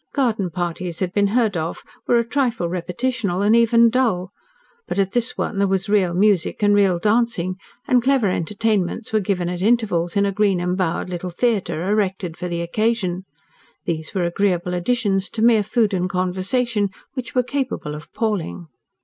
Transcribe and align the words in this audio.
Garden 0.13 0.49
parties 0.49 0.99
had 0.99 1.13
been 1.13 1.27
heard 1.27 1.55
of, 1.55 1.83
were 2.07 2.17
a 2.17 2.25
trifle 2.27 2.67
repetitional, 2.67 3.45
and 3.45 3.55
even 3.55 3.91
dull, 3.91 4.31
but 4.87 4.97
at 4.97 5.11
this 5.11 5.37
one 5.37 5.59
there 5.59 5.67
was 5.67 5.89
real 5.89 6.15
music 6.15 6.63
and 6.63 6.73
real 6.73 6.97
dancing, 6.97 7.57
and 7.87 8.01
clever 8.01 8.25
entertainments 8.27 9.13
were 9.13 9.19
given 9.19 9.47
at 9.47 9.61
intervals 9.61 10.17
in 10.17 10.25
a 10.25 10.31
green 10.31 10.59
embowered 10.59 11.11
little 11.11 11.29
theatre, 11.29 11.87
erected 11.87 12.35
for 12.35 12.47
the 12.47 12.61
occasion. 12.61 13.25
These 13.85 14.15
were 14.15 14.23
agreeable 14.23 14.73
additions 14.73 15.29
to 15.29 15.43
mere 15.43 15.61
food 15.61 15.93
and 15.93 16.09
conversation, 16.09 16.89
which 17.13 17.35
were 17.35 17.43
capable 17.43 17.93
of 17.93 18.11
palling. 18.11 18.69